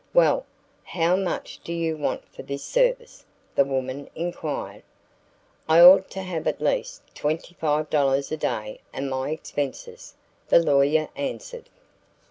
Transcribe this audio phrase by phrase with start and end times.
[0.15, 0.47] "Well,
[0.83, 4.81] how much do you want for this service?" the woman inquired.
[5.69, 10.15] "I ought to have at least $25 a day and my expenses,"
[10.47, 11.69] the lawyer answered.